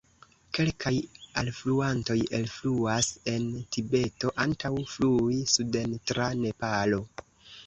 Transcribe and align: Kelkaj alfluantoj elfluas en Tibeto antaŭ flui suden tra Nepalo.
Kelkaj 0.57 0.93
alfluantoj 1.41 2.15
elfluas 2.37 3.09
en 3.35 3.45
Tibeto 3.77 4.33
antaŭ 4.47 4.73
flui 4.95 5.39
suden 5.59 5.95
tra 6.13 6.33
Nepalo. 6.43 7.01